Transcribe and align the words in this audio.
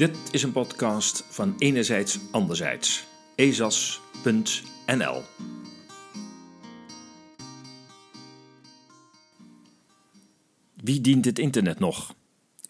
Dit 0.00 0.18
is 0.30 0.42
een 0.42 0.52
podcast 0.52 1.24
van 1.28 1.54
Enerzijds 1.58 2.18
Anderzijds. 2.30 3.06
ezas.nl 3.34 5.22
Wie 10.74 11.00
dient 11.00 11.24
het 11.24 11.38
internet 11.38 11.78
nog? 11.78 12.14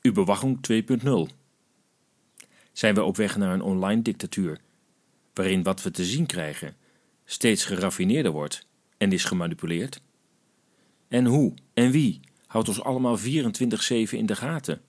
Überwachung 0.07 0.59
2.0 0.73 1.37
Zijn 2.73 2.95
we 2.95 3.03
op 3.03 3.17
weg 3.17 3.37
naar 3.37 3.55
een 3.55 3.63
online 3.63 4.03
dictatuur, 4.03 4.61
waarin 5.35 5.63
wat 5.63 5.83
we 5.83 5.91
te 5.91 6.05
zien 6.05 6.27
krijgen 6.27 6.77
steeds 7.25 7.65
geraffineerder 7.65 8.33
wordt 8.33 8.67
en 8.97 9.13
is 9.13 9.25
gemanipuleerd? 9.25 10.01
En 11.09 11.27
hoe 11.27 11.55
en 11.75 11.91
wie 11.91 12.21
houdt 12.47 12.69
ons 12.69 12.83
allemaal 12.83 13.19
24-7 13.19 13.23
in 14.11 14.27
de 14.27 14.37
gaten? 14.37 14.81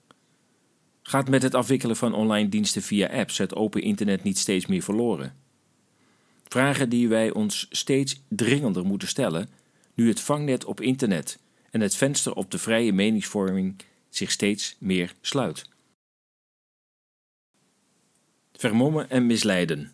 Gaat 1.02 1.28
met 1.28 1.42
het 1.42 1.54
afwikkelen 1.54 1.96
van 1.96 2.14
online 2.14 2.48
diensten 2.48 2.82
via 2.82 3.08
apps 3.08 3.38
het 3.38 3.54
open 3.54 3.82
internet 3.82 4.22
niet 4.22 4.38
steeds 4.38 4.66
meer 4.66 4.82
verloren? 4.82 5.36
Vragen 6.48 6.88
die 6.88 7.08
wij 7.08 7.30
ons 7.30 7.66
steeds 7.70 8.22
dringender 8.28 8.84
moeten 8.84 9.08
stellen 9.08 9.48
nu 9.94 10.08
het 10.08 10.20
vangnet 10.20 10.64
op 10.64 10.80
internet 10.80 11.38
en 11.70 11.80
het 11.80 11.94
venster 11.94 12.34
op 12.34 12.50
de 12.50 12.58
vrije 12.58 12.92
meningsvorming 12.92 13.76
zich 14.08 14.30
steeds 14.30 14.76
meer 14.78 15.14
sluit. 15.20 15.68
Vermommen 18.52 19.10
en 19.10 19.26
misleiden. 19.26 19.92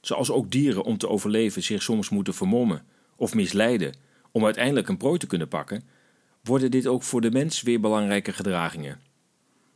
Zoals 0.00 0.30
ook 0.30 0.50
dieren 0.50 0.84
om 0.84 0.98
te 0.98 1.08
overleven 1.08 1.62
zich 1.62 1.82
soms 1.82 2.08
moeten 2.08 2.34
vermommen 2.34 2.86
of 3.16 3.34
misleiden 3.34 3.94
om 4.30 4.44
uiteindelijk 4.44 4.88
een 4.88 4.96
prooi 4.96 5.18
te 5.18 5.26
kunnen 5.26 5.48
pakken, 5.48 5.82
worden 6.42 6.70
dit 6.70 6.86
ook 6.86 7.02
voor 7.02 7.20
de 7.20 7.30
mens 7.30 7.62
weer 7.62 7.80
belangrijke 7.80 8.32
gedragingen. 8.32 9.07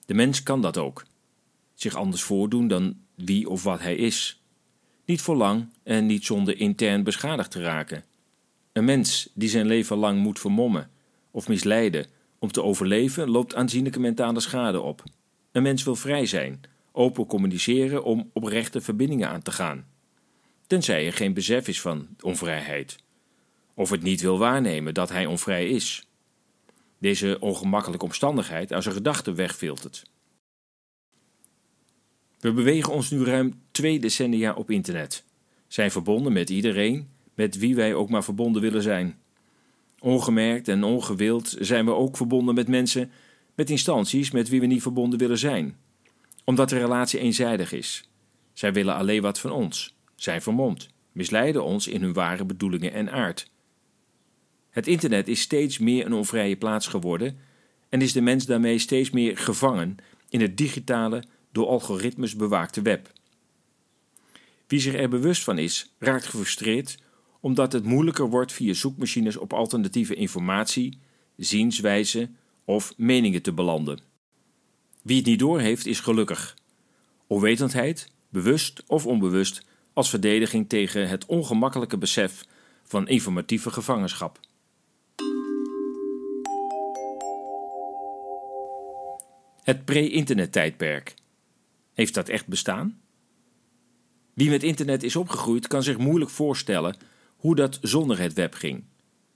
De 0.06 0.14
mens 0.14 0.42
kan 0.42 0.60
dat 0.60 0.78
ook. 0.78 1.04
Zich 1.74 1.94
anders 1.94 2.22
voordoen 2.22 2.68
dan 2.68 2.96
wie 3.14 3.48
of 3.48 3.62
wat 3.62 3.80
hij 3.80 3.96
is. 3.96 4.42
Niet 5.04 5.20
voor 5.20 5.36
lang 5.36 5.68
en 5.82 6.06
niet 6.06 6.24
zonder 6.24 6.60
intern 6.60 7.02
beschadigd 7.02 7.50
te 7.50 7.60
raken. 7.60 8.04
Een 8.72 8.84
mens 8.84 9.28
die 9.34 9.48
zijn 9.48 9.66
leven 9.66 9.96
lang 9.96 10.18
moet 10.18 10.38
vermommen 10.38 10.90
of 11.30 11.48
misleiden 11.48 12.06
om 12.38 12.52
te 12.52 12.62
overleven, 12.62 13.30
loopt 13.30 13.54
aanzienlijke 13.54 14.00
mentale 14.00 14.40
schade 14.40 14.80
op. 14.80 15.02
Een 15.52 15.62
mens 15.62 15.84
wil 15.84 15.96
vrij 15.96 16.26
zijn, 16.26 16.60
open 16.92 17.26
communiceren 17.26 18.04
om 18.04 18.30
oprechte 18.32 18.80
verbindingen 18.80 19.28
aan 19.28 19.42
te 19.42 19.52
gaan. 19.52 19.86
Tenzij 20.66 21.06
er 21.06 21.12
geen 21.12 21.34
besef 21.34 21.68
is 21.68 21.80
van 21.80 22.08
onvrijheid. 22.20 22.96
Of 23.74 23.90
het 23.90 24.02
niet 24.02 24.20
wil 24.20 24.38
waarnemen 24.38 24.94
dat 24.94 25.08
hij 25.08 25.26
onvrij 25.26 25.68
is 25.68 26.06
deze 27.02 27.36
ongemakkelijke 27.40 28.04
omstandigheid 28.04 28.72
als 28.72 28.86
een 28.86 28.92
gedachte 28.92 29.32
wegfiltert. 29.32 30.02
We 32.40 32.52
bewegen 32.52 32.92
ons 32.92 33.10
nu 33.10 33.24
ruim 33.24 33.60
twee 33.70 33.98
decennia 33.98 34.52
op 34.52 34.70
internet, 34.70 35.24
zijn 35.68 35.90
verbonden 35.90 36.32
met 36.32 36.50
iedereen 36.50 37.08
met 37.34 37.58
wie 37.58 37.74
wij 37.74 37.94
ook 37.94 38.08
maar 38.08 38.24
verbonden 38.24 38.62
willen 38.62 38.82
zijn. 38.82 39.18
Ongemerkt 39.98 40.68
en 40.68 40.84
ongewild 40.84 41.56
zijn 41.58 41.84
we 41.84 41.94
ook 41.94 42.16
verbonden 42.16 42.54
met 42.54 42.68
mensen, 42.68 43.10
met 43.54 43.70
instanties 43.70 44.30
met 44.30 44.48
wie 44.48 44.60
we 44.60 44.66
niet 44.66 44.82
verbonden 44.82 45.18
willen 45.18 45.38
zijn, 45.38 45.76
omdat 46.44 46.68
de 46.68 46.78
relatie 46.78 47.20
eenzijdig 47.20 47.72
is. 47.72 48.08
Zij 48.52 48.72
willen 48.72 48.94
alleen 48.94 49.22
wat 49.22 49.38
van 49.38 49.50
ons, 49.50 49.94
zijn 50.14 50.42
vermomd, 50.42 50.88
misleiden 51.12 51.64
ons 51.64 51.86
in 51.86 52.02
hun 52.02 52.12
ware 52.12 52.44
bedoelingen 52.44 52.92
en 52.92 53.10
aard. 53.10 53.51
Het 54.72 54.86
internet 54.86 55.28
is 55.28 55.40
steeds 55.40 55.78
meer 55.78 56.06
een 56.06 56.12
onvrije 56.12 56.56
plaats 56.56 56.86
geworden 56.86 57.38
en 57.88 58.00
is 58.00 58.12
de 58.12 58.20
mens 58.20 58.46
daarmee 58.46 58.78
steeds 58.78 59.10
meer 59.10 59.38
gevangen 59.38 59.96
in 60.28 60.40
het 60.40 60.56
digitale, 60.56 61.22
door 61.52 61.66
algoritmes 61.66 62.36
bewaakte 62.36 62.82
web. 62.82 63.12
Wie 64.66 64.80
zich 64.80 64.94
er 64.94 65.08
bewust 65.08 65.42
van 65.44 65.58
is, 65.58 65.92
raakt 65.98 66.24
gefrustreerd 66.24 66.98
omdat 67.40 67.72
het 67.72 67.84
moeilijker 67.84 68.28
wordt 68.28 68.52
via 68.52 68.72
zoekmachines 68.72 69.36
op 69.36 69.52
alternatieve 69.52 70.14
informatie, 70.14 70.98
zienswijzen 71.36 72.36
of 72.64 72.92
meningen 72.96 73.42
te 73.42 73.52
belanden. 73.52 73.98
Wie 75.02 75.16
het 75.16 75.26
niet 75.26 75.38
doorheeft, 75.38 75.86
is 75.86 76.00
gelukkig. 76.00 76.56
Onwetendheid, 77.26 78.12
bewust 78.28 78.82
of 78.86 79.06
onbewust, 79.06 79.62
als 79.92 80.10
verdediging 80.10 80.68
tegen 80.68 81.08
het 81.08 81.26
ongemakkelijke 81.26 81.98
besef 81.98 82.44
van 82.82 83.08
informatieve 83.08 83.70
gevangenschap. 83.70 84.40
Het 89.62 89.84
pre-internettijdperk. 89.84 91.14
Heeft 91.92 92.14
dat 92.14 92.28
echt 92.28 92.46
bestaan? 92.46 93.00
Wie 94.34 94.50
met 94.50 94.62
internet 94.62 95.02
is 95.02 95.16
opgegroeid 95.16 95.66
kan 95.66 95.82
zich 95.82 95.98
moeilijk 95.98 96.30
voorstellen 96.30 96.96
hoe 97.36 97.54
dat 97.54 97.78
zonder 97.82 98.18
het 98.18 98.32
web 98.32 98.54
ging. 98.54 98.84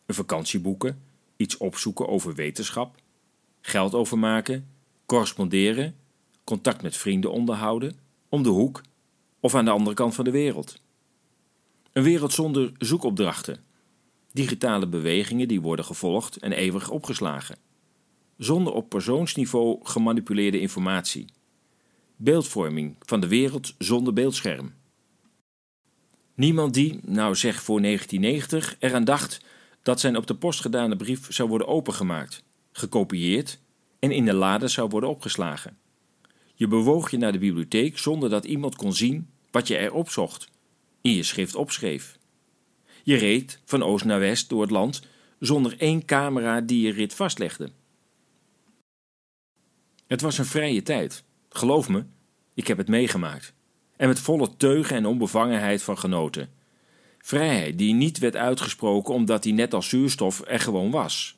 Een 0.07 0.15
vakantie 0.15 0.61
boeken, 0.61 1.03
iets 1.37 1.57
opzoeken 1.57 2.09
over 2.09 2.35
wetenschap, 2.35 2.97
geld 3.61 3.95
overmaken, 3.95 4.69
corresponderen, 5.07 5.97
contact 6.45 6.83
met 6.83 6.97
vrienden 6.97 7.33
onderhouden, 7.33 7.99
om 8.29 8.43
de 8.43 8.49
hoek 8.49 8.83
of 9.41 9.55
aan 9.55 9.65
de 9.65 9.71
andere 9.71 9.97
kant 9.97 10.15
van 10.15 10.25
de 10.25 10.31
wereld. 10.31 10.81
Een 11.93 12.03
wereld 12.03 12.33
zonder 12.33 12.73
zoekopdrachten, 12.79 13.65
digitale 14.33 14.87
bewegingen 14.87 15.49
die 15.49 15.61
worden 15.61 15.85
gevolgd 15.85 16.37
en 16.37 16.53
eeuwig 16.53 16.91
opgeslagen 16.91 17.66
zonder 18.39 18.73
op 18.73 18.89
persoonsniveau 18.89 19.79
gemanipuleerde 19.83 20.61
informatie. 20.61 21.27
Beeldvorming 22.17 22.97
van 23.01 23.21
de 23.21 23.29
wereld 23.29 23.75
zonder 23.79 24.13
beeldscherm. 24.13 24.75
Niemand 26.35 26.75
die, 26.75 27.01
nou 27.03 27.35
zeg 27.35 27.63
voor 27.63 27.81
1990, 27.81 28.77
eraan 28.79 29.05
dacht 29.05 29.41
dat 29.83 30.01
zijn 30.01 30.17
op 30.17 30.27
de 30.27 30.35
post 30.35 30.61
gedane 30.61 30.97
brief 30.97 31.33
zou 31.33 31.49
worden 31.49 31.69
opengemaakt, 31.69 32.43
gekopieerd 32.73 33.59
en 33.99 34.11
in 34.11 34.25
de 34.25 34.35
lade 34.35 34.69
zou 34.69 34.89
worden 34.89 35.11
opgeslagen. 35.11 35.79
Je 36.55 36.69
bewoog 36.69 37.11
je 37.11 37.17
naar 37.17 37.33
de 37.33 37.39
bibliotheek 37.39 37.99
zonder 37.99 38.31
dat 38.31 38.45
iemand 38.45 38.77
kon 38.77 38.93
zien 38.93 39.29
wat 39.51 39.69
je 39.69 39.79
erop 39.79 40.11
zocht, 40.11 40.49
in 41.01 41.13
je 41.13 41.23
schrift 41.23 41.55
opschreef. 41.55 42.19
Je 43.03 43.17
reed 43.17 43.61
van 43.65 43.83
oost 43.83 44.05
naar 44.05 44.21
west 44.21 44.49
door 44.49 44.61
het 44.61 44.71
land 44.71 45.03
zonder 45.39 45.75
één 45.79 46.05
camera 46.05 46.61
die 46.61 46.87
je 46.87 46.93
rit 46.93 47.15
vastlegde. 47.15 47.71
Het 50.07 50.21
was 50.21 50.39
een 50.39 50.45
vrije 50.45 50.83
tijd. 50.83 51.25
Geloof 51.49 51.89
me, 51.89 52.05
ik 52.55 52.67
heb 52.67 52.79
het 52.79 52.89
meegemaakt. 52.89 53.55
En 53.97 54.09
met 54.09 54.21
volle 54.21 54.57
teugen 54.57 54.97
en 54.97 55.07
onbevangenheid 55.07 55.83
van 55.83 55.99
genoten. 55.99 56.49
Vrijheid 57.19 57.79
die 57.79 57.95
niet 57.95 58.19
werd 58.19 58.37
uitgesproken 58.37 59.15
omdat 59.15 59.43
die 59.43 59.53
net 59.53 59.75
als 59.75 59.89
zuurstof 59.89 60.43
er 60.47 60.61
gewoon 60.61 60.91
was. 60.91 61.37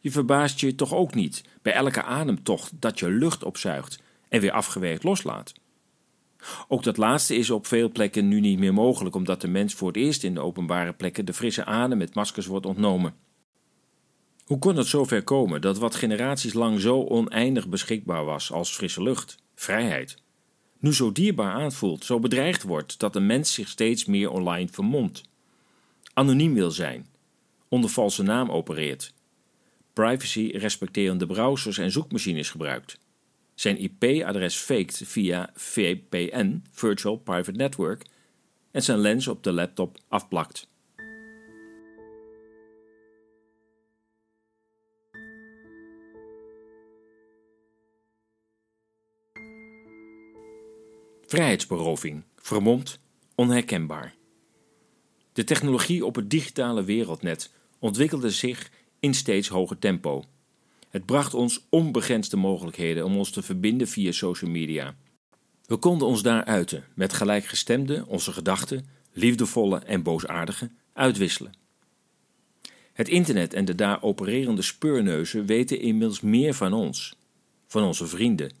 Je 0.00 0.10
verbaast 0.10 0.60
je 0.60 0.74
toch 0.74 0.94
ook 0.94 1.14
niet 1.14 1.44
bij 1.62 1.72
elke 1.72 2.02
ademtocht 2.02 2.72
dat 2.78 2.98
je 2.98 3.10
lucht 3.10 3.44
opzuigt 3.44 4.02
en 4.28 4.40
weer 4.40 4.52
afgewerkt 4.52 5.02
loslaat. 5.02 5.52
Ook 6.68 6.82
dat 6.82 6.96
laatste 6.96 7.36
is 7.36 7.50
op 7.50 7.66
veel 7.66 7.90
plekken 7.90 8.28
nu 8.28 8.40
niet 8.40 8.58
meer 8.58 8.74
mogelijk 8.74 9.14
omdat 9.14 9.40
de 9.40 9.48
mens 9.48 9.74
voor 9.74 9.88
het 9.88 9.96
eerst 9.96 10.24
in 10.24 10.34
de 10.34 10.40
openbare 10.40 10.92
plekken 10.92 11.24
de 11.24 11.34
frisse 11.34 11.64
adem 11.64 11.98
met 11.98 12.14
maskers 12.14 12.46
wordt 12.46 12.66
ontnomen. 12.66 13.14
Hoe 14.52 14.60
kon 14.60 14.76
het 14.76 14.86
zover 14.86 15.22
komen 15.22 15.60
dat 15.60 15.78
wat 15.78 15.94
generaties 15.94 16.52
lang 16.52 16.80
zo 16.80 17.04
oneindig 17.04 17.68
beschikbaar 17.68 18.24
was 18.24 18.52
als 18.52 18.76
frisse 18.76 19.02
lucht, 19.02 19.36
vrijheid, 19.54 20.16
nu 20.78 20.94
zo 20.94 21.12
dierbaar 21.12 21.52
aanvoelt, 21.52 22.04
zo 22.04 22.18
bedreigd 22.18 22.62
wordt 22.62 22.98
dat 22.98 23.12
de 23.12 23.20
mens 23.20 23.52
zich 23.52 23.68
steeds 23.68 24.04
meer 24.04 24.30
online 24.30 24.68
vermomt, 24.68 25.22
anoniem 26.14 26.54
wil 26.54 26.70
zijn, 26.70 27.06
onder 27.68 27.90
valse 27.90 28.22
naam 28.22 28.50
opereert, 28.50 29.14
privacy-respecterende 29.92 31.26
browsers 31.26 31.78
en 31.78 31.90
zoekmachines 31.90 32.50
gebruikt, 32.50 32.98
zijn 33.54 33.78
IP-adres 33.78 34.56
faked 34.56 35.02
via 35.04 35.50
VPN, 35.54 36.62
Virtual 36.70 37.16
Private 37.16 37.52
Network, 37.52 38.06
en 38.70 38.82
zijn 38.82 38.98
lens 38.98 39.28
op 39.28 39.42
de 39.42 39.52
laptop 39.52 39.98
afplakt. 40.08 40.70
Vrijheidsberoving, 51.32 52.22
vermomd, 52.36 52.98
onherkenbaar. 53.34 54.14
De 55.32 55.44
technologie 55.44 56.04
op 56.04 56.14
het 56.14 56.30
digitale 56.30 56.84
wereldnet 56.84 57.52
ontwikkelde 57.78 58.30
zich 58.30 58.70
in 59.00 59.14
steeds 59.14 59.48
hoger 59.48 59.78
tempo. 59.78 60.24
Het 60.88 61.06
bracht 61.06 61.34
ons 61.34 61.66
onbegrensde 61.68 62.36
mogelijkheden 62.36 63.04
om 63.04 63.16
ons 63.16 63.30
te 63.30 63.42
verbinden 63.42 63.88
via 63.88 64.12
social 64.12 64.50
media. 64.50 64.94
We 65.66 65.76
konden 65.76 66.08
ons 66.08 66.22
daar 66.22 66.44
uiten, 66.44 66.84
met 66.94 67.12
gelijkgestemde 67.12 68.04
onze 68.06 68.32
gedachten, 68.32 68.86
liefdevolle 69.12 69.78
en 69.78 70.02
boosaardige, 70.02 70.70
uitwisselen. 70.92 71.52
Het 72.92 73.08
internet 73.08 73.54
en 73.54 73.64
de 73.64 73.74
daar 73.74 74.02
opererende 74.02 74.62
speurneuzen 74.62 75.46
weten 75.46 75.80
inmiddels 75.80 76.20
meer 76.20 76.54
van 76.54 76.72
ons, 76.72 77.16
van 77.66 77.82
onze 77.82 78.06
vrienden 78.06 78.52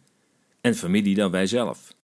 en 0.60 0.74
familie 0.74 1.14
dan 1.14 1.30
wij 1.30 1.46
zelf. 1.46 2.00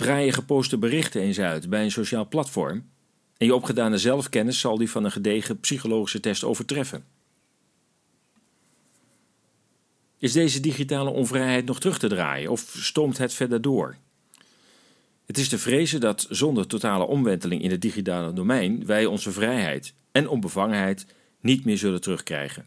Draai 0.00 0.24
je 0.24 0.32
geposte 0.32 0.78
berichten 0.78 1.20
eens 1.20 1.38
uit 1.38 1.68
bij 1.68 1.84
een 1.84 1.90
sociaal 1.90 2.28
platform 2.28 2.88
en 3.36 3.46
je 3.46 3.54
opgedane 3.54 3.98
zelfkennis 3.98 4.60
zal 4.60 4.78
die 4.78 4.90
van 4.90 5.04
een 5.04 5.12
gedegen 5.12 5.60
psychologische 5.60 6.20
test 6.20 6.44
overtreffen. 6.44 7.04
Is 10.18 10.32
deze 10.32 10.60
digitale 10.60 11.10
onvrijheid 11.10 11.64
nog 11.64 11.80
terug 11.80 11.98
te 11.98 12.08
draaien 12.08 12.50
of 12.50 12.60
stoomt 12.60 13.18
het 13.18 13.32
verder 13.32 13.60
door? 13.60 13.96
Het 15.26 15.38
is 15.38 15.48
te 15.48 15.58
vrezen 15.58 16.00
dat 16.00 16.26
zonder 16.30 16.66
totale 16.66 17.04
omwenteling 17.04 17.62
in 17.62 17.70
het 17.70 17.82
digitale 17.82 18.32
domein 18.32 18.86
wij 18.86 19.06
onze 19.06 19.32
vrijheid 19.32 19.94
en 20.12 20.28
onbevangenheid 20.28 21.06
niet 21.40 21.64
meer 21.64 21.78
zullen 21.78 22.00
terugkrijgen. 22.00 22.66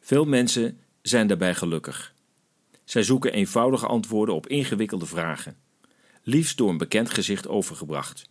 Veel 0.00 0.24
mensen 0.24 0.78
zijn 1.02 1.26
daarbij 1.26 1.54
gelukkig. 1.54 2.14
Zij 2.84 3.02
zoeken 3.02 3.32
eenvoudige 3.32 3.86
antwoorden 3.86 4.34
op 4.34 4.46
ingewikkelde 4.46 5.06
vragen, 5.06 5.56
liefst 6.22 6.56
door 6.56 6.68
een 6.68 6.78
bekend 6.78 7.10
gezicht 7.10 7.48
overgebracht. 7.48 8.30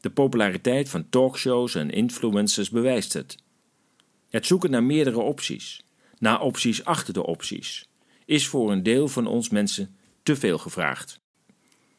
De 0.00 0.10
populariteit 0.10 0.88
van 0.88 1.08
talkshows 1.08 1.74
en 1.74 1.90
influencers 1.90 2.70
bewijst 2.70 3.12
het. 3.12 3.36
Het 4.28 4.46
zoeken 4.46 4.70
naar 4.70 4.84
meerdere 4.84 5.20
opties, 5.20 5.84
naar 6.18 6.40
opties 6.40 6.84
achter 6.84 7.14
de 7.14 7.26
opties, 7.26 7.88
is 8.24 8.46
voor 8.46 8.72
een 8.72 8.82
deel 8.82 9.08
van 9.08 9.26
ons 9.26 9.48
mensen 9.48 9.96
te 10.22 10.36
veel 10.36 10.58
gevraagd. 10.58 11.20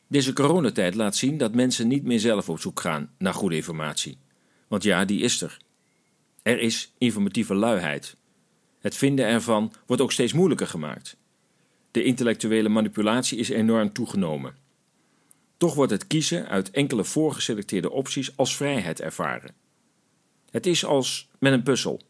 Deze 0.08 0.34
coronatijd 0.34 0.96
laat 0.96 1.16
zien 1.16 1.38
dat 1.38 1.56
mensen 1.56 1.88
niet 1.88 2.04
meer 2.04 2.19
zelf 2.19 2.50
op 2.50 2.60
zoek 2.60 2.80
gaan 2.80 3.12
naar 3.18 3.34
goede 3.34 3.56
informatie. 3.56 4.18
Want 4.68 4.84
ja, 4.84 5.06
die 5.06 5.22
is 5.22 5.42
er. 5.42 5.58
Er 6.42 6.60
is 6.60 6.94
informatieve 6.98 7.54
luiheid. 7.54 8.16
Het 8.80 8.96
vinden 8.96 9.25
ervan 9.25 9.74
wordt 9.86 10.02
ook 10.02 10.12
steeds 10.12 10.34
moeilijker 10.34 10.68
gemaakt. 10.68 11.18
De 11.92 12.04
intellectuele 12.04 12.69
manipulatie 12.69 13.38
is 13.38 13.50
enorm 13.50 13.94
toegenomen. 13.94 14.56
Toch 15.57 15.74
wordt 15.75 15.92
het 15.92 16.07
kiezen 16.07 16.48
uit 16.48 16.71
enkele 16.71 17.04
voorgeselecteerde 17.04 17.92
opties 17.92 18.38
als 18.38 18.56
vrijheid 18.56 19.01
ervaren. 19.01 19.56
Het 20.51 20.65
is 20.65 20.86
als 20.86 21.30
met 21.39 21.54
een 21.54 21.63
puzzel. 21.63 22.01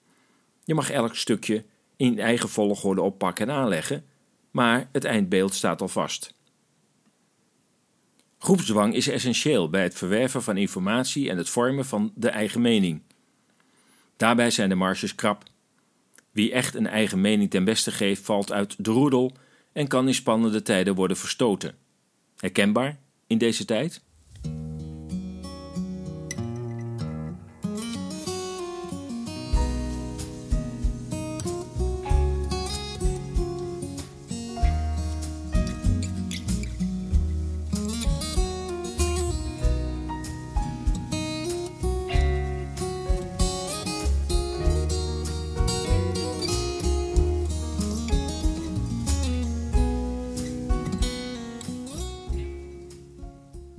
Je 0.64 0.74
mag 0.74 0.90
elk 0.90 1.16
stukje 1.16 1.66
in 1.96 2.20
eigen 2.20 2.50
volgorde 2.50 3.02
oppakken 3.02 3.50
en 3.50 3.56
aanleggen, 3.56 4.06
maar 4.52 4.90
het 4.92 5.04
eindbeeld 5.04 5.54
staat 5.54 5.82
al 5.82 5.88
vast. 5.88 6.36
Groepsdwang 8.40 8.94
is 8.94 9.08
essentieel 9.08 9.70
bij 9.70 9.84
het 9.84 9.96
verwerven 9.96 10.44
van 10.44 10.58
informatie 10.58 11.30
en 11.30 11.38
het 11.38 11.50
vormen 11.50 11.86
van 11.86 12.12
de 12.16 12.30
eigen 12.30 12.62
mening. 12.62 13.02
Daarbij 14.18 14.52
zijn 14.52 14.70
de 14.70 14.76
marges 14.76 15.16
krap. 15.16 15.44
Wie 16.32 16.52
echt 16.52 16.76
een 16.76 16.88
eigen 16.88 17.22
mening 17.22 17.50
ten 17.50 17.64
beste 17.64 17.92
geeft, 17.92 18.22
valt 18.22 18.52
uit 18.52 18.76
de 18.86 18.92
roedel 18.92 19.32
en 19.74 19.88
kan 19.88 20.08
in 20.08 20.14
spannende 20.14 20.62
tijden 20.62 20.96
worden 20.96 21.18
verstoten. 21.18 21.76
Herkenbaar 22.38 23.00
in 23.28 23.38
deze 23.38 23.66
tijd? 23.66 24.02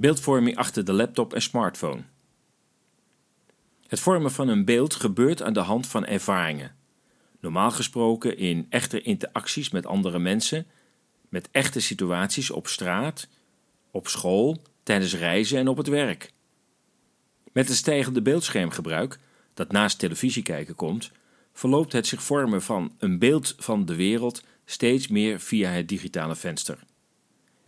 Beeldvorming 0.09 0.57
achter 0.57 0.85
de 0.85 0.93
laptop 0.93 1.35
en 1.35 1.43
smartphone. 1.43 2.03
Het 3.87 4.01
vormen 4.01 4.31
van 4.31 4.49
een 4.49 4.65
beeld 4.65 4.95
gebeurt 4.95 5.43
aan 5.43 5.53
de 5.53 5.61
hand 5.61 5.87
van 5.87 6.07
ervaringen. 6.07 6.75
Normaal 7.41 7.71
gesproken 7.71 8.39
in 8.39 8.67
echte 8.69 9.03
interacties 9.03 9.71
met 9.71 9.87
andere 9.87 10.19
mensen, 10.19 10.67
met 11.29 11.49
echte 11.51 11.81
situaties 11.81 12.51
op 12.51 12.67
straat, 12.67 13.29
op 13.91 14.09
school, 14.09 14.63
tijdens 14.83 15.15
reizen 15.15 15.59
en 15.59 15.69
op 15.69 15.77
het 15.77 15.89
werk. 15.89 16.33
Met 17.53 17.69
het 17.69 17.77
stijgende 17.77 18.23
beeldschermgebruik, 18.23 19.19
dat 19.55 19.73
naast 19.73 19.99
televisie 19.99 20.43
kijken 20.43 20.75
komt, 20.75 21.11
verloopt 21.53 21.93
het 21.93 22.07
zich 22.07 22.23
vormen 22.23 22.63
van 22.63 22.95
een 22.99 23.19
beeld 23.19 23.55
van 23.59 23.85
de 23.85 23.95
wereld 23.95 24.43
steeds 24.65 25.09
meer 25.09 25.41
via 25.41 25.71
het 25.71 25.89
digitale 25.89 26.37
venster. 26.37 26.79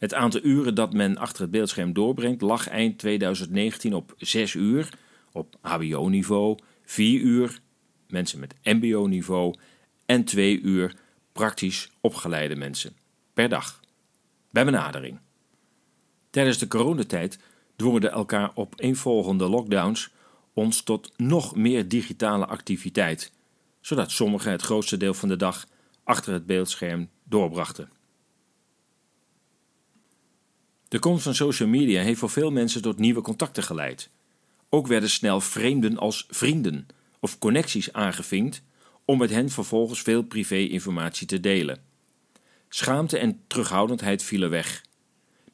Het 0.00 0.14
aantal 0.14 0.40
uren 0.42 0.74
dat 0.74 0.92
men 0.92 1.16
achter 1.16 1.42
het 1.42 1.50
beeldscherm 1.50 1.92
doorbrengt 1.92 2.40
lag 2.40 2.68
eind 2.68 2.98
2019 2.98 3.94
op 3.94 4.14
6 4.16 4.54
uur 4.54 4.88
op 5.32 5.56
HBO-niveau, 5.60 6.58
4 6.84 7.20
uur 7.20 7.60
mensen 8.08 8.40
met 8.40 8.54
MBO-niveau 8.62 9.54
en 10.06 10.24
2 10.24 10.60
uur 10.60 10.94
praktisch 11.32 11.90
opgeleide 12.00 12.56
mensen 12.56 12.92
per 13.32 13.48
dag. 13.48 13.80
Bij 14.50 14.64
benadering. 14.64 15.18
Tijdens 16.30 16.58
de 16.58 16.68
coronatijd 16.68 17.38
dwongen 17.76 18.00
de 18.00 18.08
elkaar 18.08 18.50
opeenvolgende 18.54 19.48
lockdowns 19.48 20.10
ons 20.52 20.82
tot 20.82 21.12
nog 21.16 21.56
meer 21.56 21.88
digitale 21.88 22.46
activiteit, 22.46 23.32
zodat 23.80 24.10
sommigen 24.10 24.50
het 24.50 24.62
grootste 24.62 24.96
deel 24.96 25.14
van 25.14 25.28
de 25.28 25.36
dag 25.36 25.66
achter 26.04 26.32
het 26.32 26.46
beeldscherm 26.46 27.08
doorbrachten. 27.24 27.99
De 30.90 30.98
komst 30.98 31.22
van 31.22 31.34
social 31.34 31.68
media 31.68 32.02
heeft 32.02 32.18
voor 32.18 32.30
veel 32.30 32.50
mensen 32.50 32.82
tot 32.82 32.98
nieuwe 32.98 33.20
contacten 33.20 33.62
geleid. 33.62 34.10
Ook 34.68 34.86
werden 34.86 35.10
snel 35.10 35.40
vreemden 35.40 35.98
als 35.98 36.26
vrienden 36.28 36.86
of 37.20 37.38
connecties 37.38 37.92
aangevinkt 37.92 38.62
om 39.04 39.18
met 39.18 39.30
hen 39.30 39.50
vervolgens 39.50 40.00
veel 40.00 40.22
privé-informatie 40.22 41.26
te 41.26 41.40
delen. 41.40 41.82
Schaamte 42.68 43.18
en 43.18 43.40
terughoudendheid 43.46 44.22
vielen 44.22 44.50
weg. 44.50 44.84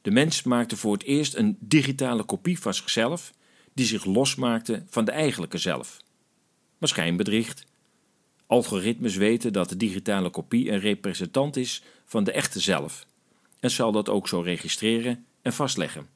De 0.01 0.11
mens 0.11 0.43
maakte 0.43 0.77
voor 0.77 0.93
het 0.93 1.03
eerst 1.03 1.35
een 1.35 1.57
digitale 1.59 2.23
kopie 2.23 2.59
van 2.59 2.73
zichzelf 2.73 3.33
die 3.73 3.85
zich 3.85 4.05
losmaakte 4.05 4.83
van 4.89 5.05
de 5.05 5.11
eigenlijke 5.11 5.57
zelf. 5.57 5.97
Maar 6.77 6.89
schijnbedriegt. 6.89 7.65
Algoritmes 8.47 9.15
weten 9.15 9.53
dat 9.53 9.69
de 9.69 9.77
digitale 9.77 10.29
kopie 10.29 10.71
een 10.71 10.79
representant 10.79 11.55
is 11.55 11.83
van 12.05 12.23
de 12.23 12.31
echte 12.31 12.59
zelf 12.59 13.05
en 13.59 13.71
zal 13.71 13.91
dat 13.91 14.09
ook 14.09 14.27
zo 14.27 14.41
registreren 14.41 15.25
en 15.47 15.53
vastleggen. 15.53 16.07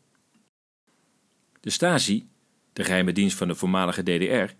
De 1.59 1.69
Stasi, 1.69 2.29
de 2.73 2.83
geheime 2.83 3.11
dienst 3.11 3.37
van 3.37 3.47
de 3.47 3.55
voormalige 3.55 4.03
DDR, 4.03 4.53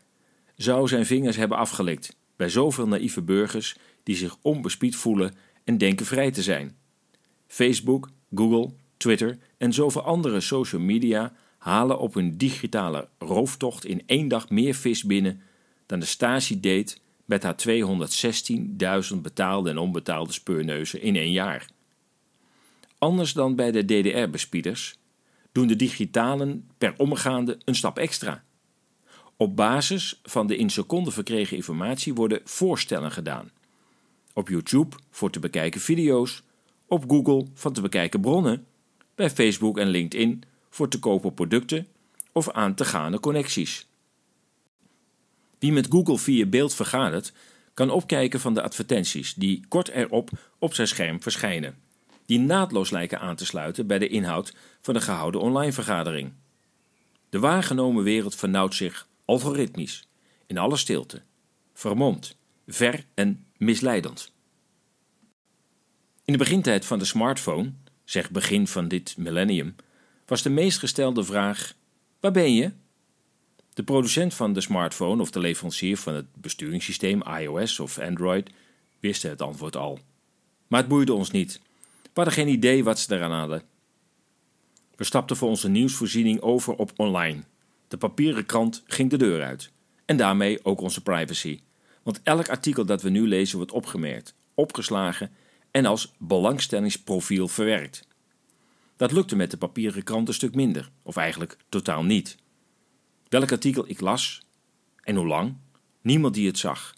zou 0.55 0.87
zijn 0.87 1.05
vingers 1.05 1.35
hebben 1.35 1.57
afgelikt 1.57 2.15
bij 2.35 2.49
zoveel 2.49 2.87
naïeve 2.87 3.21
burgers 3.21 3.75
die 4.03 4.15
zich 4.15 4.37
onbespied 4.41 4.95
voelen 4.95 5.33
en 5.63 5.77
denken 5.77 6.05
vrij 6.05 6.31
te 6.31 6.41
zijn. 6.41 6.77
Facebook, 7.47 8.09
Google, 8.35 8.73
Twitter 8.97 9.37
en 9.57 9.73
zoveel 9.73 10.01
andere 10.01 10.39
social 10.39 10.81
media 10.81 11.33
halen 11.57 11.99
op 11.99 12.13
hun 12.13 12.37
digitale 12.37 13.09
rooftocht 13.19 13.85
in 13.85 14.03
één 14.05 14.27
dag 14.27 14.49
meer 14.49 14.73
vis 14.73 15.03
binnen 15.03 15.41
dan 15.85 15.99
de 15.99 16.05
Stasi 16.05 16.59
deed 16.59 17.01
met 17.25 17.43
haar 17.43 17.55
216.000 19.13 19.17
betaalde 19.21 19.69
en 19.69 19.77
onbetaalde 19.77 20.33
speurneuzen 20.33 21.01
in 21.01 21.15
één 21.15 21.31
jaar. 21.31 21.67
Anders 23.01 23.33
dan 23.33 23.55
bij 23.55 23.71
de 23.71 23.85
DDR-bespieders 23.85 24.95
doen 25.51 25.67
de 25.67 25.75
digitalen 25.75 26.69
per 26.77 26.93
omgaande 26.97 27.57
een 27.65 27.75
stap 27.75 27.97
extra. 27.97 28.43
Op 29.37 29.55
basis 29.55 30.19
van 30.23 30.47
de 30.47 30.57
in 30.57 30.69
seconden 30.69 31.13
verkregen 31.13 31.55
informatie 31.55 32.13
worden 32.13 32.41
voorstellen 32.43 33.11
gedaan. 33.11 33.51
Op 34.33 34.49
YouTube 34.49 34.95
voor 35.09 35.29
te 35.29 35.39
bekijken 35.39 35.81
video's, 35.81 36.43
op 36.87 37.09
Google 37.09 37.45
van 37.53 37.73
te 37.73 37.81
bekijken 37.81 38.21
bronnen, 38.21 38.65
bij 39.15 39.29
Facebook 39.29 39.77
en 39.77 39.87
LinkedIn 39.87 40.43
voor 40.69 40.87
te 40.87 40.99
kopen 40.99 41.33
producten 41.33 41.87
of 42.31 42.49
aan 42.49 42.75
te 42.75 42.85
gaande 42.85 43.19
connecties. 43.19 43.87
Wie 45.59 45.71
met 45.71 45.87
Google 45.89 46.17
via 46.17 46.45
beeld 46.45 46.73
vergadert, 46.73 47.33
kan 47.73 47.89
opkijken 47.89 48.39
van 48.39 48.53
de 48.53 48.61
advertenties 48.61 49.33
die 49.33 49.65
kort 49.67 49.89
erop 49.89 50.29
op 50.59 50.73
zijn 50.73 50.87
scherm 50.87 51.21
verschijnen 51.21 51.89
die 52.31 52.39
naadloos 52.39 52.89
lijken 52.89 53.19
aan 53.19 53.35
te 53.35 53.45
sluiten 53.45 53.87
bij 53.87 53.99
de 53.99 54.07
inhoud 54.07 54.53
van 54.81 54.93
de 54.93 55.01
gehouden 55.01 55.41
online 55.41 55.71
vergadering. 55.71 56.33
De 57.29 57.39
waargenomen 57.39 58.03
wereld 58.03 58.35
vernauwt 58.35 58.75
zich 58.75 59.07
algoritmisch, 59.25 60.07
in 60.45 60.57
alle 60.57 60.77
stilte, 60.77 61.21
vermomd, 61.73 62.35
ver 62.67 63.05
en 63.13 63.45
misleidend. 63.57 64.31
In 66.25 66.33
de 66.33 66.37
begintijd 66.37 66.85
van 66.85 66.99
de 66.99 67.05
smartphone, 67.05 67.73
zeg 68.03 68.31
begin 68.31 68.67
van 68.67 68.87
dit 68.87 69.17
millennium, 69.17 69.75
was 70.25 70.41
de 70.41 70.49
meest 70.49 70.79
gestelde 70.79 71.23
vraag: 71.23 71.73
Waar 72.19 72.31
ben 72.31 72.53
je? 72.53 72.71
De 73.73 73.83
producent 73.83 74.33
van 74.33 74.53
de 74.53 74.61
smartphone 74.61 75.21
of 75.21 75.31
de 75.31 75.39
leverancier 75.39 75.97
van 75.97 76.13
het 76.13 76.25
besturingssysteem 76.33 77.21
iOS 77.39 77.79
of 77.79 77.99
Android 77.99 78.49
wisten 78.99 79.29
het 79.29 79.41
antwoord 79.41 79.75
al. 79.75 79.99
Maar 80.67 80.79
het 80.79 80.89
boeide 80.89 81.13
ons 81.13 81.31
niet 81.31 81.61
We 82.13 82.21
hadden 82.21 82.33
geen 82.33 82.47
idee 82.47 82.83
wat 82.83 82.99
ze 82.99 83.15
eraan 83.15 83.31
hadden. 83.31 83.63
We 84.95 85.03
stapten 85.03 85.35
voor 85.35 85.49
onze 85.49 85.69
nieuwsvoorziening 85.69 86.41
over 86.41 86.73
op 86.75 86.91
online. 86.95 87.43
De 87.87 87.97
papieren 87.97 88.45
krant 88.45 88.83
ging 88.85 89.09
de 89.09 89.17
deur 89.17 89.43
uit. 89.43 89.71
En 90.05 90.17
daarmee 90.17 90.65
ook 90.65 90.81
onze 90.81 91.03
privacy. 91.03 91.61
Want 92.03 92.21
elk 92.23 92.49
artikel 92.49 92.85
dat 92.85 93.01
we 93.01 93.09
nu 93.09 93.27
lezen 93.27 93.57
wordt 93.57 93.71
opgemerkt, 93.71 94.35
opgeslagen 94.53 95.31
en 95.71 95.85
als 95.85 96.13
belangstellingsprofiel 96.17 97.47
verwerkt. 97.47 98.07
Dat 98.95 99.11
lukte 99.11 99.35
met 99.35 99.51
de 99.51 99.57
papieren 99.57 100.03
krant 100.03 100.27
een 100.27 100.33
stuk 100.33 100.55
minder, 100.55 100.91
of 101.03 101.15
eigenlijk 101.15 101.57
totaal 101.69 102.03
niet. 102.03 102.37
Welk 103.29 103.51
artikel 103.51 103.89
ik 103.89 103.99
las 103.99 104.41
en 105.01 105.15
hoe 105.15 105.27
lang, 105.27 105.55
niemand 106.01 106.33
die 106.33 106.47
het 106.47 106.57
zag. 106.57 106.95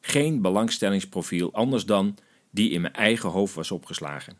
Geen 0.00 0.42
belangstellingsprofiel 0.42 1.52
anders 1.52 1.84
dan 1.84 2.16
die 2.56 2.70
in 2.70 2.80
mijn 2.80 2.94
eigen 2.94 3.28
hoofd 3.28 3.54
was 3.54 3.70
opgeslagen. 3.70 4.38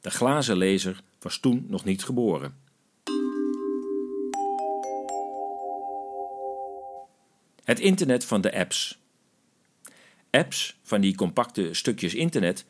De 0.00 0.10
glazen 0.10 0.56
lezer 0.56 1.02
was 1.18 1.38
toen 1.38 1.66
nog 1.68 1.84
niet 1.84 2.04
geboren. 2.04 2.56
Het 7.64 7.80
internet 7.80 8.24
van 8.24 8.40
de 8.40 8.54
apps. 8.54 8.98
Apps 10.30 10.78
van 10.82 11.00
die 11.00 11.14
compacte 11.14 11.74
stukjes 11.74 12.14
internet 12.14 12.64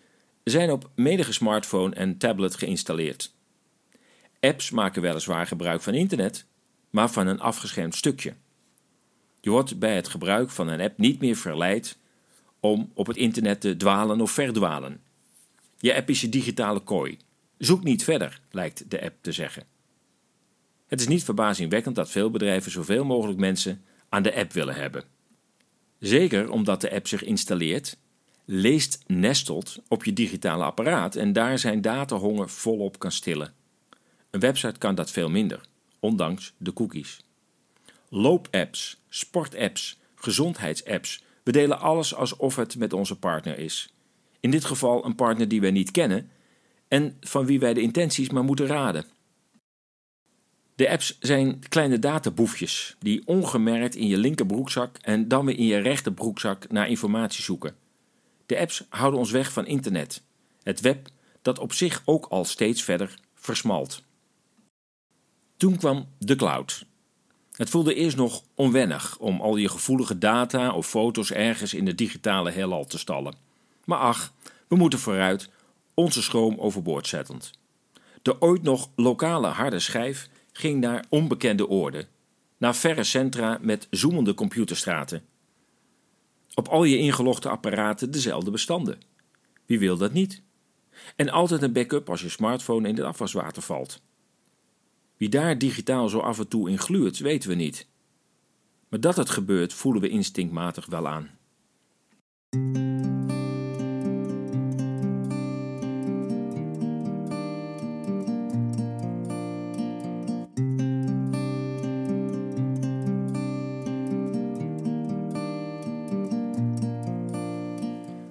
zijn 0.45 0.71
op 0.71 0.91
menige 0.95 1.33
smartphone 1.33 1.95
en 1.95 2.19
tablet 2.19 2.55
geïnstalleerd. 2.55 3.35
Apps 4.41 4.71
maken 4.71 5.03
weliswaar 5.03 5.47
gebruik 5.47 5.83
van 5.83 5.95
internet, 5.95 6.47
maar 6.91 7.11
van 7.11 7.27
een 7.27 7.41
afgeschermd 7.41 7.95
stukje. 7.95 8.35
Je 9.41 9.51
wordt 9.51 9.79
bij 9.79 9.97
het 9.97 10.09
gebruik 10.09 10.51
van 10.51 10.69
een 10.69 10.81
app 10.81 10.99
niet 10.99 11.21
meer 11.21 11.37
verleid 11.37 11.99
om 12.61 12.91
op 12.95 13.07
het 13.07 13.17
internet 13.17 13.61
te 13.61 13.77
dwalen 13.77 14.21
of 14.21 14.31
verdwalen. 14.31 15.01
Je 15.79 15.95
app 15.95 16.11
is 16.11 16.21
je 16.21 16.29
digitale 16.29 16.81
kooi. 16.81 17.19
Zoek 17.59 17.85
niet 17.85 18.05
verder, 18.05 18.41
lijkt 18.51 18.91
de 18.91 19.03
app 19.03 19.15
te 19.21 19.33
zeggen. 19.33 19.65
Het 20.87 21.01
is 21.01 21.09
niet 21.09 21.25
verbazingwekkend 21.25 21.95
dat 21.95 22.11
veel 22.11 22.31
bedrijven 22.31 22.71
zoveel 22.71 23.05
mogelijk 23.05 23.39
mensen 23.39 23.85
aan 24.09 24.23
de 24.23 24.35
app 24.35 24.53
willen 24.53 24.75
hebben. 24.75 25.05
Zeker 25.99 26.51
omdat 26.51 26.81
de 26.81 26.91
app 26.91 27.07
zich 27.07 27.23
installeert, 27.23 27.97
leest, 28.45 29.05
nestelt 29.07 29.79
op 29.89 30.05
je 30.05 30.13
digitale 30.13 30.65
apparaat 30.65 31.17
en 31.17 31.33
daar 31.33 31.59
zijn 31.59 31.81
datahonger 31.81 32.49
volop 32.49 32.99
kan 32.99 33.13
stillen. 33.13 33.55
Een 34.31 34.41
website 34.41 34.79
kan 34.79 34.95
dat 34.95 35.11
veel 35.11 35.29
minder, 35.29 35.61
ondanks 36.01 36.53
de 36.57 36.73
cookies. 36.73 37.21
Loopapps, 38.09 39.01
sportapps, 39.09 39.99
gezondheidsapps, 40.15 41.23
we 41.47 41.53
delen 41.53 41.81
alles 41.81 42.15
alsof 42.15 42.57
het 42.57 42.77
met 42.77 42.93
onze 42.93 43.19
partner 43.19 43.59
is. 43.59 43.95
In 44.41 44.51
dit 44.51 44.65
geval 44.65 45.05
een 45.05 45.15
partner 45.15 45.49
die 45.49 45.61
wij 45.61 45.71
niet 45.71 45.91
kennen 45.91 46.31
en 46.89 47.17
van 47.21 47.47
wie 47.47 47.61
wij 47.61 47.75
de 47.75 47.81
intenties 47.81 48.31
maar 48.31 48.45
moeten 48.45 48.67
raden. 48.67 49.05
De 50.75 50.91
apps 50.91 51.19
zijn 51.21 51.69
kleine 51.69 51.99
databoefjes 51.99 52.97
die 52.99 53.27
ongemerkt 53.27 53.95
in 53.95 54.07
je 54.07 54.17
linkerbroekzak 54.17 54.97
en 54.97 55.29
dan 55.29 55.47
weer 55.47 55.59
in 55.59 55.67
je 55.67 55.79
rechterbroekzak 55.79 56.71
naar 56.71 56.89
informatie 56.89 57.43
zoeken. 57.43 57.77
De 58.47 58.59
apps 58.59 58.85
houden 58.89 59.21
ons 59.21 59.31
weg 59.31 59.53
van 59.53 59.67
internet, 59.67 60.23
het 60.63 60.81
web 60.81 61.09
dat 61.43 61.59
op 61.59 61.73
zich 61.73 62.03
ook 62.05 62.27
al 62.27 62.45
steeds 62.45 62.83
verder 62.83 63.15
versmalt. 63.35 64.03
Toen 65.57 65.77
kwam 65.77 66.09
de 66.19 66.37
cloud. 66.37 66.87
Het 67.57 67.71
voelde 67.71 67.95
eerst 67.95 68.17
nog 68.17 68.43
onwennig 68.55 69.19
om 69.19 69.41
al 69.41 69.57
je 69.57 69.69
gevoelige 69.69 70.19
data 70.19 70.73
of 70.73 70.87
foto's 70.87 71.31
ergens 71.31 71.75
in 71.75 71.85
de 71.85 71.95
digitale 71.95 72.51
heelal 72.51 72.85
te 72.85 72.99
stallen. 72.99 73.35
Maar 73.85 73.99
ach, 73.99 74.33
we 74.69 74.77
moeten 74.77 74.99
vooruit, 74.99 75.49
onze 75.95 76.23
schroom 76.23 76.59
overboord 76.59 77.07
zettend. 77.07 77.51
De 78.23 78.41
ooit 78.41 78.63
nog 78.63 78.91
lokale 78.97 79.47
harde 79.47 79.79
schijf 79.79 80.29
ging 80.53 80.81
naar 80.81 81.05
onbekende 81.09 81.69
oorden, 81.69 82.09
naar 82.57 82.77
verre 82.77 83.05
centra 83.05 83.59
met 83.61 83.87
zoemende 83.91 84.35
computerstraten. 84.35 85.25
Op 86.55 86.69
al 86.69 86.85
je 86.85 86.99
ingelogde 86.99 87.49
apparaten 87.49 88.11
dezelfde 88.11 88.51
bestanden. 88.51 89.01
Wie 89.67 89.79
wil 89.79 89.97
dat 89.97 90.13
niet? 90.13 90.43
En 91.17 91.31
altijd 91.31 91.63
een 91.63 91.73
backup 91.73 92.11
als 92.11 92.21
je 92.21 92.29
smartphone 92.29 92.89
in 92.89 92.97
het 92.97 93.05
afwaswater 93.05 93.63
valt. 93.63 94.01
Wie 95.17 95.29
daar 95.29 95.59
digitaal 95.59 96.09
zo 96.09 96.19
af 96.19 96.39
en 96.39 96.49
toe 96.49 96.71
in 96.71 96.79
gluurt, 96.79 97.19
weten 97.19 97.49
we 97.49 97.55
niet. 97.55 97.87
Maar 98.89 99.01
dat 99.01 99.17
het 99.17 99.31
gebeurt, 99.31 99.73
voelen 99.73 100.03
we 100.03 100.09
instinctmatig 100.09 100.87
wel 100.87 101.09
aan. 101.09 101.31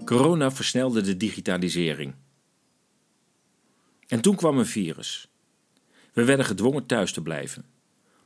Corona 0.05 0.51
versnelde 0.51 1.01
de 1.01 1.17
digitalisering. 1.17 2.13
En 4.07 4.21
toen 4.21 4.35
kwam 4.35 4.57
een 4.57 4.65
virus. 4.65 5.34
We 6.15 6.23
werden 6.23 6.45
gedwongen 6.45 6.85
thuis 6.85 7.11
te 7.11 7.21
blijven, 7.21 7.65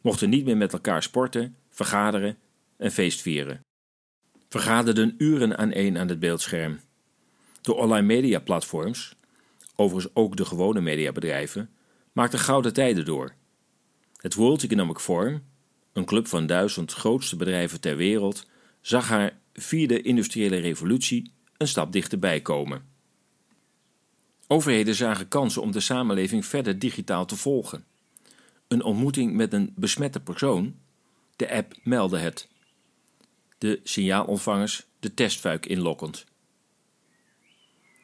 mochten 0.01 0.29
niet 0.29 0.46
meer 0.46 0.58
met 0.58 0.74
elkaar 0.74 1.03
sporten, 1.03 1.55
vergaderen 1.69 2.38
en 2.77 2.91
feestvieren. 2.91 3.62
Vergaderden 4.50 5.15
uren 5.17 5.58
aan 5.58 5.72
één 5.72 5.98
aan 5.98 6.08
het 6.08 6.19
beeldscherm. 6.19 6.79
De 7.62 7.74
online 7.74 8.05
mediaplatforms, 8.05 9.15
overigens 9.75 10.15
ook 10.15 10.38
de 10.38 10.46
gewone 10.46 10.81
mediabedrijven, 10.81 11.69
maakten 12.12 12.39
gouden 12.39 12.74
tijden 12.74 13.05
door. 13.05 13.34
Het 14.15 14.34
World 14.34 14.63
Economic 14.63 15.00
Forum, 15.00 15.43
een 15.93 16.05
club 16.05 16.27
van 16.27 16.46
duizend 16.46 16.93
grootste 16.93 17.36
bedrijven 17.36 17.81
ter 17.81 17.96
wereld, 17.96 18.46
zag 18.81 19.08
haar 19.08 19.38
vierde 19.53 20.01
industriële 20.01 20.58
revolutie 20.58 21.34
een 21.58 21.67
stap 21.67 21.91
dichterbij 21.91 22.41
komen. 22.41 22.88
Overheden 24.51 24.95
zagen 24.95 25.27
kansen 25.27 25.61
om 25.61 25.71
de 25.71 25.79
samenleving 25.79 26.45
verder 26.45 26.79
digitaal 26.79 27.25
te 27.25 27.35
volgen. 27.35 27.85
Een 28.67 28.83
ontmoeting 28.83 29.33
met 29.33 29.53
een 29.53 29.73
besmette 29.75 30.19
persoon, 30.19 30.75
de 31.35 31.51
app 31.51 31.73
meldde 31.83 32.17
het. 32.17 32.47
De 33.57 33.79
signaalontvangers 33.83 34.85
de 34.99 35.13
testfuik 35.13 35.65
inlokkend. 35.65 36.25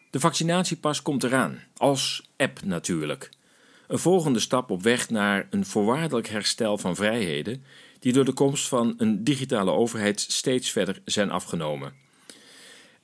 De 0.10 0.20
vaccinatiepas 0.20 1.02
komt 1.02 1.24
eraan, 1.24 1.64
als 1.78 2.30
app 2.38 2.62
natuurlijk. 2.64 3.30
Een 3.88 4.00
volgende 4.00 4.40
stap 4.40 4.70
op 4.70 4.84
weg 4.84 5.10
naar 5.10 5.48
een 5.50 5.66
voorwaardelijk 5.66 6.28
herstel 6.28 6.78
van 6.78 6.96
vrijheden, 6.96 7.64
die 8.00 8.14
door 8.14 8.26
de 8.26 8.34
komst 8.34 8.68
van 8.68 8.94
een 8.98 9.24
digitale 9.24 9.72
overheid 9.72 10.20
steeds 10.20 10.72
verder 10.72 11.02
zijn 11.06 11.32
afgenomen. 11.32 11.94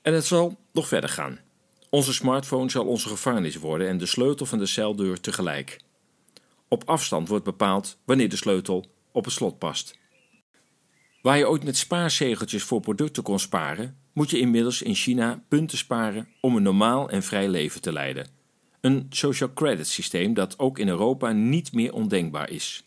En 0.02 0.14
het 0.14 0.24
zal 0.24 0.58
nog 0.72 0.88
verder 0.88 1.10
gaan. 1.10 1.38
Onze 1.94 2.12
smartphone 2.12 2.70
zal 2.70 2.86
onze 2.86 3.08
gevangenis 3.08 3.56
worden 3.56 3.88
en 3.88 3.98
de 3.98 4.06
sleutel 4.06 4.46
van 4.46 4.58
de 4.58 4.66
celdeur 4.66 5.20
tegelijk. 5.20 5.80
Op 6.68 6.88
afstand 6.88 7.28
wordt 7.28 7.44
bepaald 7.44 7.98
wanneer 8.04 8.28
de 8.28 8.36
sleutel 8.36 8.86
op 9.10 9.24
het 9.24 9.32
slot 9.32 9.58
past. 9.58 9.98
Waar 11.22 11.38
je 11.38 11.48
ooit 11.48 11.64
met 11.64 11.76
spaarzegeltjes 11.76 12.62
voor 12.62 12.80
producten 12.80 13.22
kon 13.22 13.38
sparen, 13.38 13.96
moet 14.12 14.30
je 14.30 14.38
inmiddels 14.38 14.82
in 14.82 14.94
China 14.94 15.42
punten 15.48 15.78
sparen 15.78 16.28
om 16.40 16.56
een 16.56 16.62
normaal 16.62 17.10
en 17.10 17.22
vrij 17.22 17.48
leven 17.48 17.80
te 17.80 17.92
leiden. 17.92 18.26
Een 18.80 19.06
social 19.10 19.52
credit 19.52 19.88
systeem 19.88 20.34
dat 20.34 20.58
ook 20.58 20.78
in 20.78 20.88
Europa 20.88 21.32
niet 21.32 21.72
meer 21.72 21.92
ondenkbaar 21.92 22.50
is. 22.50 22.84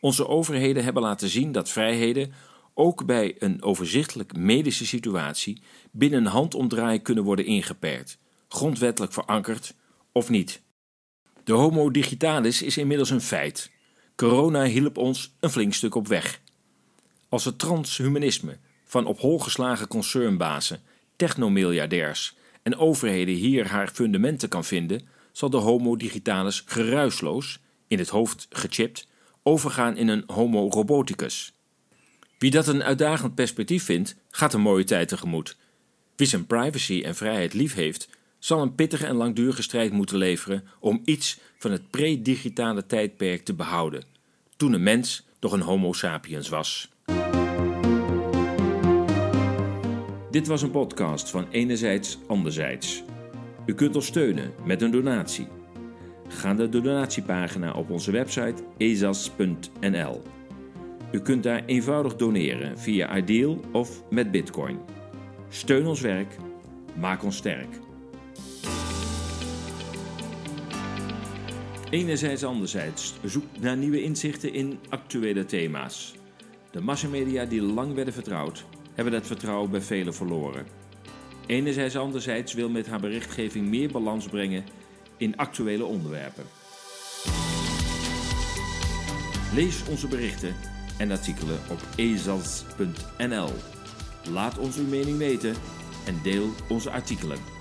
Onze 0.00 0.28
overheden 0.28 0.84
hebben 0.84 1.02
laten 1.02 1.28
zien 1.28 1.52
dat 1.52 1.70
vrijheden 1.70 2.32
ook 2.74 3.06
bij 3.06 3.36
een 3.38 3.62
overzichtelijk 3.62 4.36
medische 4.36 4.86
situatie 4.86 5.62
binnen 5.90 6.18
een 6.18 6.32
handomdraai 6.32 7.02
kunnen 7.02 7.24
worden 7.24 7.44
ingeperkt, 7.44 8.18
grondwettelijk 8.48 9.12
verankerd 9.12 9.74
of 10.12 10.28
niet. 10.28 10.62
De 11.44 11.52
homo 11.52 11.90
digitalis 11.90 12.62
is 12.62 12.76
inmiddels 12.76 13.10
een 13.10 13.20
feit. 13.20 13.70
Corona 14.16 14.64
hielp 14.64 14.96
ons 14.96 15.34
een 15.40 15.50
flink 15.50 15.74
stuk 15.74 15.94
op 15.94 16.08
weg. 16.08 16.40
Als 17.28 17.44
het 17.44 17.58
transhumanisme 17.58 18.58
van 18.84 19.06
op 19.06 19.18
hol 19.18 19.38
geslagen 19.38 19.88
concernbazen, 19.88 20.80
technomiljardairs 21.16 22.36
en 22.62 22.76
overheden 22.76 23.34
hier 23.34 23.66
haar 23.66 23.88
fundamenten 23.88 24.48
kan 24.48 24.64
vinden, 24.64 25.08
zal 25.32 25.50
de 25.50 25.56
homo 25.56 25.96
digitalis 25.96 26.62
geruisloos, 26.66 27.58
in 27.86 27.98
het 27.98 28.08
hoofd 28.08 28.46
gechipt, 28.50 29.08
overgaan 29.42 29.96
in 29.96 30.08
een 30.08 30.24
homo 30.26 30.68
roboticus. 30.68 31.52
Wie 32.38 32.50
dat 32.50 32.66
een 32.66 32.82
uitdagend 32.82 33.34
perspectief 33.34 33.84
vindt, 33.84 34.16
gaat 34.30 34.54
een 34.54 34.60
mooie 34.60 34.84
tijd 34.84 35.08
tegemoet. 35.08 35.56
Wie 36.16 36.26
zijn 36.26 36.46
privacy 36.46 37.02
en 37.04 37.14
vrijheid 37.14 37.54
lief 37.54 37.74
heeft, 37.74 38.08
zal 38.38 38.62
een 38.62 38.74
pittige 38.74 39.06
en 39.06 39.16
langdurige 39.16 39.62
strijd 39.62 39.92
moeten 39.92 40.16
leveren 40.16 40.64
om 40.80 41.00
iets 41.04 41.38
van 41.58 41.70
het 41.70 41.90
pre-digitale 41.90 42.86
tijdperk 42.86 43.44
te 43.44 43.54
behouden, 43.54 44.04
toen 44.56 44.72
een 44.72 44.82
mens 44.82 45.26
nog 45.40 45.52
een 45.52 45.60
Homo 45.60 45.92
sapiens 45.92 46.48
was. 46.48 46.90
Dit 50.30 50.46
was 50.46 50.62
een 50.62 50.70
podcast 50.70 51.30
van 51.30 51.46
Enerzijds 51.50 52.18
Anderzijds. 52.26 53.02
U 53.66 53.74
kunt 53.74 53.94
ons 53.94 54.06
steunen 54.06 54.52
met 54.64 54.82
een 54.82 54.90
donatie. 54.90 55.48
Ga 56.28 56.52
naar 56.52 56.70
de 56.70 56.80
donatiepagina 56.80 57.72
op 57.72 57.90
onze 57.90 58.10
website 58.10 58.62
ezas.nl. 58.76 60.22
U 61.12 61.20
kunt 61.20 61.42
daar 61.42 61.64
eenvoudig 61.64 62.16
doneren 62.16 62.78
via 62.78 63.16
Ideal 63.16 63.60
of 63.72 64.02
met 64.10 64.30
Bitcoin. 64.30 64.78
Steun 65.48 65.86
ons 65.86 66.00
werk, 66.00 66.36
maak 66.96 67.22
ons 67.22 67.36
sterk. 67.36 67.87
Enerzijds 71.90 72.44
anderzijds 72.44 73.14
zoek 73.24 73.44
naar 73.60 73.76
nieuwe 73.76 74.02
inzichten 74.02 74.52
in 74.52 74.78
actuele 74.88 75.44
thema's. 75.44 76.14
De 76.70 76.80
massamedia 76.80 77.44
die 77.44 77.62
lang 77.62 77.94
werden 77.94 78.14
vertrouwd, 78.14 78.64
hebben 78.94 79.12
dat 79.12 79.26
vertrouwen 79.26 79.70
bij 79.70 79.80
velen 79.80 80.14
verloren. 80.14 80.66
Enerzijds 81.46 81.96
anderzijds 81.96 82.54
wil 82.54 82.68
met 82.68 82.86
haar 82.86 83.00
berichtgeving 83.00 83.68
meer 83.68 83.92
balans 83.92 84.26
brengen 84.26 84.64
in 85.16 85.36
actuele 85.36 85.84
onderwerpen. 85.84 86.44
Lees 89.54 89.84
onze 89.88 90.08
berichten 90.08 90.54
en 90.98 91.10
artikelen 91.10 91.58
op 91.70 91.80
ezals.nl. 91.96 93.50
Laat 94.30 94.58
ons 94.58 94.76
uw 94.76 94.86
mening 94.86 95.18
weten 95.18 95.54
en 96.06 96.20
deel 96.22 96.48
onze 96.68 96.90
artikelen. 96.90 97.57